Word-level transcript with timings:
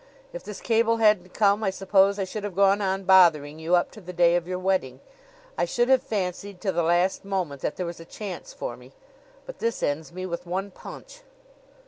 If 0.33 0.43
this 0.43 0.61
cable 0.61 0.97
hadn't 0.97 1.35
come 1.35 1.63
I 1.63 1.69
suppose 1.69 2.17
I 2.17 2.23
should 2.23 2.43
have 2.43 2.55
gone 2.55 2.81
on 2.81 3.03
bothering 3.03 3.59
you 3.59 3.75
up 3.75 3.91
to 3.91 4.01
the 4.01 4.11
day 4.11 4.35
of 4.35 4.47
your 4.47 4.57
wedding. 4.57 4.99
I 5.59 5.65
should 5.65 5.89
have 5.89 6.01
fancied, 6.01 6.59
to 6.61 6.71
the 6.71 6.81
last 6.81 7.23
moment, 7.23 7.61
that 7.61 7.75
there 7.75 7.85
was 7.85 7.99
a 7.99 8.03
chance 8.03 8.51
for 8.51 8.75
me; 8.75 8.93
but 9.45 9.59
this 9.59 9.83
ends 9.83 10.11
me 10.11 10.25
with 10.25 10.47
one 10.47 10.71
punch. 10.71 11.21